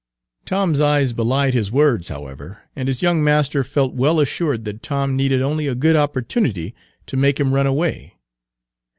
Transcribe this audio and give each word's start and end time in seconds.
Tom's 0.45 0.81
eyes 0.81 1.13
belied 1.13 1.53
his 1.53 1.71
words, 1.71 2.07
however, 2.07 2.57
and 2.75 2.87
his 2.87 3.03
young 3.03 3.23
master 3.23 3.63
felt 3.63 3.93
well 3.93 4.19
assured 4.19 4.65
that 4.65 4.81
Tom 4.81 5.15
needed 5.15 5.43
only 5.43 5.67
a 5.67 5.75
good 5.75 5.95
opportunity 5.95 6.73
to 7.05 7.15
make 7.17 7.39
him 7.39 7.53
run 7.53 7.67
away. 7.67 8.15